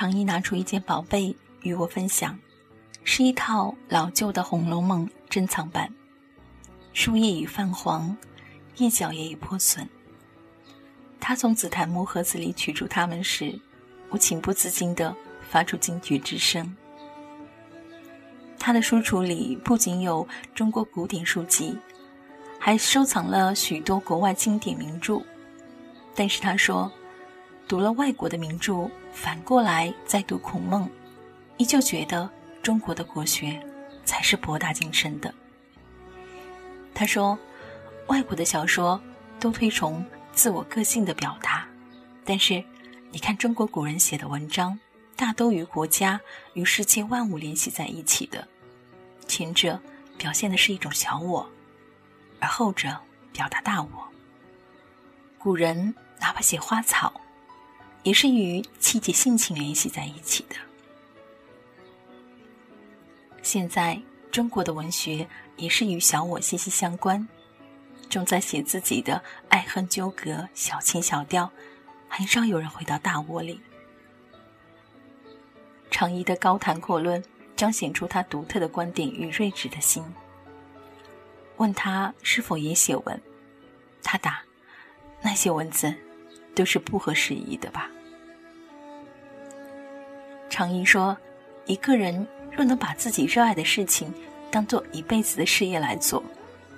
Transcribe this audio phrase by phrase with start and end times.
[0.00, 2.38] 常一拿出一件宝贝与我分享，
[3.04, 5.92] 是一套老旧的《红楼梦》珍藏版，
[6.94, 8.16] 书页已泛黄，
[8.78, 9.86] 页角也已破损。
[11.20, 13.60] 他从紫檀木盒子里取出它们时，
[14.08, 15.14] 我情不自禁地
[15.50, 16.74] 发出惊觉之声。
[18.58, 21.76] 他的书橱里不仅有中国古典书籍，
[22.58, 25.20] 还收藏了许多国外经典名著。
[26.14, 26.90] 但是他说，
[27.68, 30.88] 读了外国的名著，反过来再读孔孟，
[31.56, 32.28] 依旧觉得
[32.62, 33.60] 中国的国学
[34.04, 35.32] 才是博大精深的。
[36.94, 37.38] 他说，
[38.06, 39.00] 外国的小说
[39.38, 41.66] 都推崇自我个性的表达，
[42.24, 42.62] 但是
[43.10, 44.78] 你看中国古人写的文章，
[45.16, 46.20] 大都与国家
[46.54, 48.46] 与世界万物联系在一起的，
[49.26, 49.80] 前者
[50.16, 51.48] 表现的是一种小我，
[52.38, 52.96] 而后者
[53.32, 54.08] 表达大我。
[55.38, 55.94] 古人。
[56.22, 57.18] 哪怕写花草，
[58.02, 60.56] 也是与气节性情联系在一起的。
[63.42, 67.26] 现在中国的文学也是与小我息息相关，
[68.08, 71.50] 重在写自己的爱恨纠葛、小情小调，
[72.08, 73.60] 很少有人回到大我里。
[75.90, 77.22] 常怡的高谈阔论
[77.56, 80.04] 彰显出他独特的观点与睿智的心。
[81.56, 83.20] 问他是否也写文，
[84.02, 84.42] 他答：
[85.20, 85.94] 那些文字。
[86.54, 87.90] 都是不合时宜的吧？
[90.48, 91.16] 常言说
[91.64, 94.12] ：“一个人若能把自己热爱的事情
[94.50, 96.22] 当做一辈子的事业来做，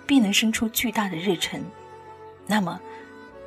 [0.06, 1.64] 必能生出巨大的热忱。
[2.46, 2.78] 那么，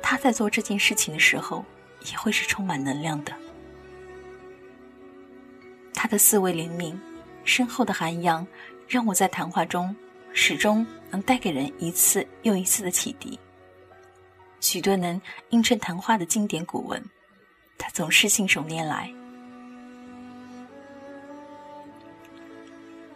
[0.02, 1.64] 他在做这件事情的时候，
[2.10, 3.32] 也会是充满能量的。
[5.94, 7.00] 他的思维灵敏、
[7.44, 8.46] 深厚的涵养，
[8.88, 9.94] 让我在谈话中
[10.32, 13.38] 始终能带给人一次又一次的启迪。”
[14.66, 17.00] 许多能映衬谈话的经典古文，
[17.78, 19.08] 他总是信手拈来。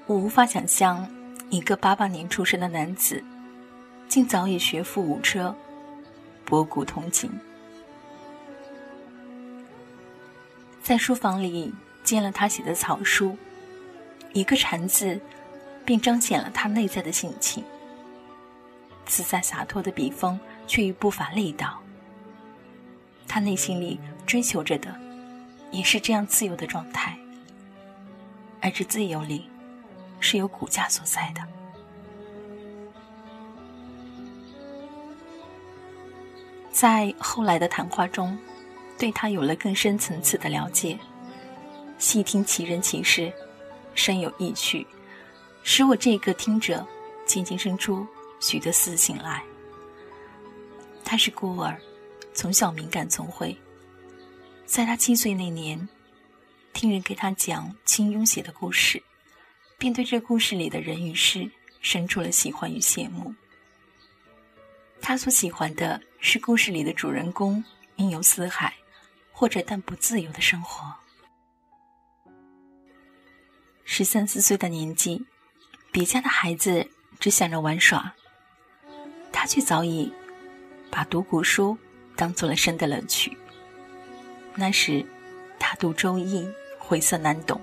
[0.07, 1.05] 我无法想象
[1.51, 3.20] 一个八八年出生的男子，
[4.08, 5.52] 竟早已学富五车，
[6.45, 7.29] 博古通今。
[10.85, 11.74] 在书房里
[12.05, 13.36] 见了他写的草书，
[14.33, 15.20] 一个禅字，
[15.85, 17.64] 便彰显了他内在的性情。
[19.05, 20.39] 自在洒脱的笔锋。
[20.70, 21.83] 却与不乏力道。
[23.27, 24.97] 他内心里追求着的，
[25.73, 27.19] 也是这样自由的状态，
[28.61, 29.51] 而这自由里，
[30.20, 31.42] 是有骨架所在的。
[36.70, 38.39] 在后来的谈话中，
[38.97, 40.97] 对他有了更深层次的了解，
[41.98, 43.33] 细听其人其事，
[43.97, 44.86] 深有意趣，
[45.64, 46.86] 使我这个听者
[47.27, 48.07] 渐渐生出
[48.39, 49.42] 许多私心来。
[51.11, 51.77] 他是孤儿，
[52.33, 53.59] 从小敏感聪慧。
[54.65, 55.89] 在他七岁那年，
[56.73, 59.03] 听人给他讲金庸写的故事，
[59.77, 61.51] 便对这故事里的人与事
[61.81, 63.35] 生出了喜欢与羡慕。
[65.01, 67.65] 他所喜欢的是故事里的主人公
[67.97, 68.73] 云游四海，
[69.33, 70.95] 或者淡泊自由的生活。
[73.83, 75.27] 十三四岁的年纪，
[75.91, 76.89] 别家的孩子
[77.19, 78.15] 只想着玩耍，
[79.33, 80.13] 他却早已。
[80.90, 81.77] 把读古书
[82.17, 83.36] 当做了生的乐趣。
[84.56, 85.06] 那时，
[85.58, 86.40] 他读《周易》，
[86.78, 87.61] 晦涩难懂，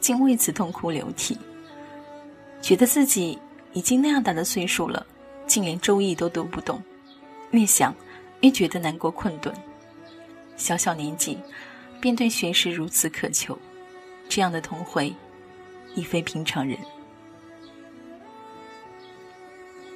[0.00, 1.38] 竟为此痛哭流涕，
[2.62, 3.38] 觉得自己
[3.74, 5.06] 已经那样大的岁数了，
[5.46, 6.82] 竟连《周易》都读不懂。
[7.50, 7.94] 越想，
[8.40, 9.54] 越觉得难过困顿。
[10.56, 11.38] 小小年纪，
[12.00, 13.56] 便对学识如此渴求，
[14.28, 15.14] 这样的童慧，
[15.94, 16.78] 亦非平常人。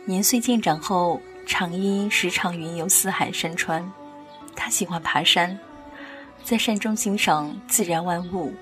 [0.04, 1.18] 年岁渐长后。
[1.46, 3.88] 常一时常云游四海山川，
[4.56, 5.58] 他喜欢爬山，
[6.42, 8.52] 在山中欣赏自然万物，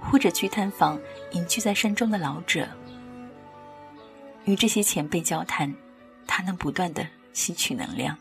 [0.00, 0.98] 或者去探访
[1.32, 2.66] 隐居在山中的老者。
[4.46, 5.72] 与这些前辈交谈，
[6.26, 8.16] 他能不断的吸取能量。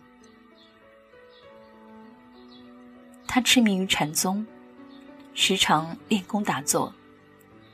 [3.25, 4.46] 他痴迷于禅宗，
[5.34, 6.94] 时常练功打坐，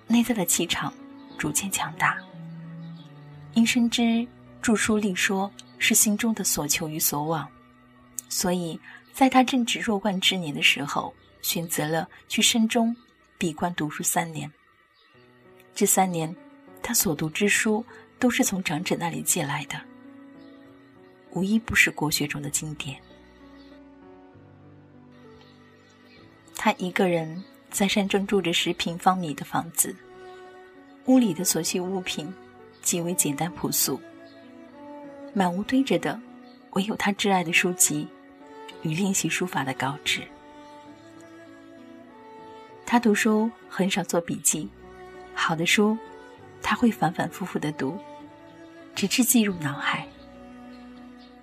[0.05, 0.93] 内在的气场
[1.39, 2.17] 逐渐强大。
[3.55, 4.25] 因深知
[4.61, 5.51] 著书立说。
[5.77, 7.47] 是心中的所求与所望，
[8.29, 8.79] 所以
[9.13, 12.95] 在他正值弱冠之年的时候，选择了去深中
[13.37, 14.51] 闭关读书三年。
[15.73, 16.33] 这三年，
[16.81, 17.85] 他所读之书
[18.17, 19.79] 都是从长者那里借来的，
[21.31, 22.99] 无一不是国学中的经典。
[26.55, 29.95] 他一个人在山中住着十平方米的房子，
[31.05, 32.33] 屋里的所需物品
[32.81, 33.99] 极为简单朴素。
[35.35, 36.17] 满屋堆着的，
[36.71, 38.07] 唯有他挚爱的书籍
[38.83, 40.21] 与练习书法的稿纸。
[42.85, 44.69] 他读书很少做笔记，
[45.33, 45.97] 好的书
[46.61, 47.99] 他会反反复复的读，
[48.95, 50.07] 直至记入脑海。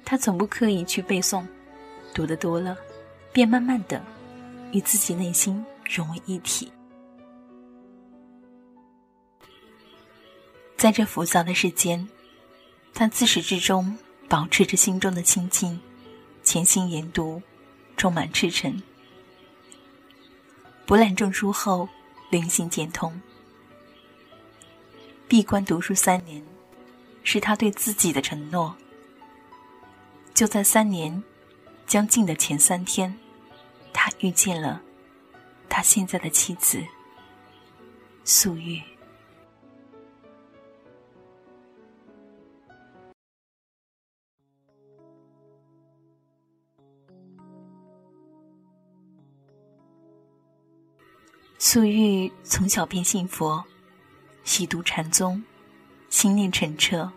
[0.06, 1.44] 他从不刻意去背诵，
[2.14, 2.74] 读的多了，
[3.30, 4.02] 便慢慢的
[4.72, 6.72] 与自己内心融为一体。
[10.78, 12.08] 在这浮躁的世间，
[12.94, 13.96] 他自始至终
[14.28, 15.80] 保持着心中的清净，
[16.42, 17.42] 潜心研读，
[17.96, 18.82] 充满赤诚。
[20.86, 21.88] 博览证书后，
[22.30, 23.20] 灵性渐通。
[25.26, 26.44] 闭关读书三年，
[27.24, 28.76] 是他对自己的承诺。
[30.34, 31.22] 就在三年
[31.86, 33.18] 将近的前三天，
[33.92, 34.82] 他遇见了
[35.68, 36.82] 他现在的妻子
[38.24, 38.82] 素玉。
[51.64, 53.62] 素玉从小便信佛，
[54.42, 55.40] 习读禅宗，
[56.10, 57.08] 心念澄澈，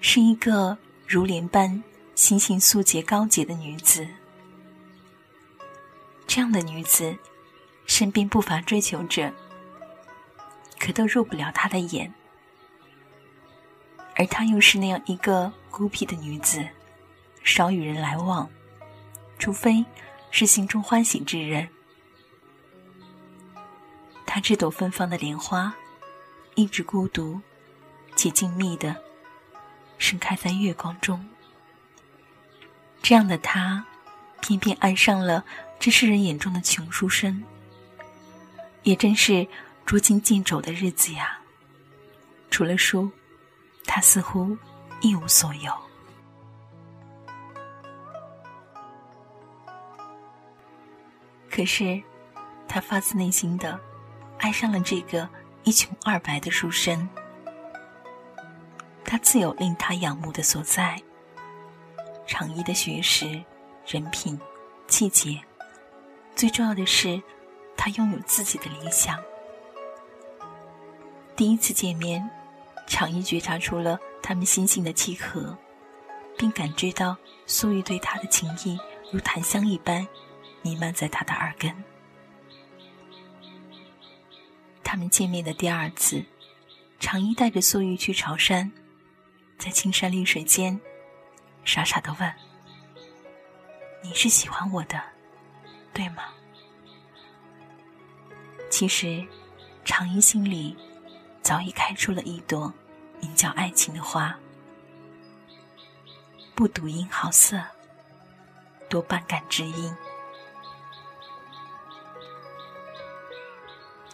[0.00, 1.82] 是一个如莲般
[2.14, 4.06] 心性素洁高洁的女子。
[6.28, 7.12] 这样的女子，
[7.86, 9.32] 身边不乏追求者，
[10.78, 12.14] 可都入不了她的眼。
[14.14, 16.64] 而她又是那样一个孤僻的女子，
[17.42, 18.48] 少与人来往，
[19.40, 19.84] 除非
[20.30, 21.68] 是心中欢喜之人。
[24.26, 25.74] 她这朵芬芳的莲花，
[26.56, 27.40] 一直孤独
[28.16, 28.94] 且静谧的
[29.96, 31.26] 盛开在月光中。
[33.00, 33.86] 这样的她，
[34.42, 35.44] 偏偏爱上了
[35.78, 37.42] 这世人眼中的穷书生。
[38.82, 39.46] 也真是
[39.84, 41.40] 捉襟见肘的日子呀！
[42.50, 43.10] 除了书，
[43.84, 44.56] 他似乎
[45.00, 45.72] 一无所有。
[51.50, 52.00] 可是，
[52.68, 53.78] 他发自内心的。
[54.38, 55.28] 爱上了这个
[55.64, 57.08] 一穷二白的书生，
[59.04, 61.00] 他自有令他仰慕的所在。
[62.26, 63.42] 长衣的学识、
[63.86, 64.38] 人品、
[64.88, 65.40] 气节，
[66.34, 67.22] 最重要的是，
[67.76, 69.18] 他拥有自己的理想。
[71.36, 72.28] 第一次见面，
[72.86, 75.56] 长衣觉察出了他们心性的契合，
[76.36, 77.16] 并感知到
[77.46, 78.78] 苏玉对他的情意
[79.12, 80.06] 如檀香一般
[80.62, 81.72] 弥漫在他的耳根。
[84.88, 86.24] 他们见面的第二次，
[87.00, 88.70] 长衣带着素玉去朝山，
[89.58, 90.80] 在青山绿水间，
[91.64, 92.34] 傻傻的问
[94.00, 95.02] ：“你是喜欢我的，
[95.92, 96.22] 对吗？”
[98.70, 99.26] 其实，
[99.84, 100.76] 长衣心里
[101.42, 102.72] 早已开出了一朵
[103.20, 104.38] 名叫爱情的花，
[106.54, 107.60] 不睹樱桃色，
[108.88, 109.92] 多半感知音。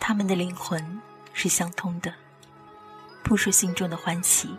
[0.04, 1.00] 他们的灵魂
[1.32, 2.12] 是相通的，
[3.22, 4.58] 不说心中的欢喜，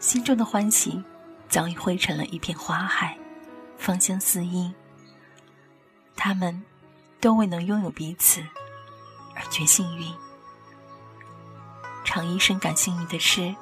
[0.00, 1.04] 心中的欢喜
[1.46, 3.18] 早已汇成了一片花海，
[3.76, 4.72] 芳香四溢。
[6.16, 6.64] 他们
[7.20, 8.42] 都未能拥有彼此，
[9.36, 10.10] 而觉幸运。
[12.02, 13.54] 常医生感幸运的是，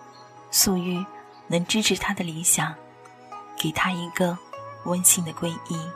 [0.52, 1.04] 素玉
[1.48, 2.72] 能支持他的理想，
[3.58, 4.38] 给他一个
[4.84, 5.90] 温馨的皈依。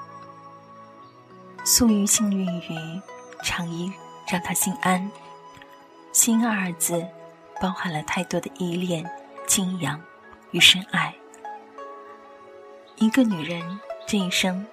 [1.62, 3.00] 素玉幸运于
[3.44, 3.92] 常医。
[4.26, 5.10] 让他心安。
[6.12, 7.04] 心二字，
[7.60, 9.04] 包含了太多的依恋、
[9.46, 10.00] 敬仰
[10.52, 11.12] 与深爱。
[12.96, 14.64] 一个女人这一生，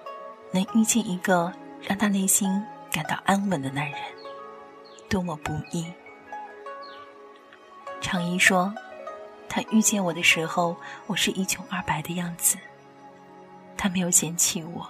[0.52, 4.00] 能遇见一个让她内心感到安稳的男人，
[5.08, 5.84] 多么不易。
[8.00, 8.72] 长衣说
[9.48, 12.56] ：“他遇见我的时候，我是一穷二白的样子，
[13.76, 14.88] 他没有嫌弃我，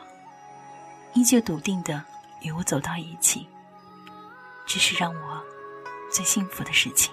[1.15, 2.05] 依旧笃定的
[2.41, 3.49] 与我走到一起。”
[4.67, 5.43] 这是让我
[6.11, 7.13] 最幸福的事情。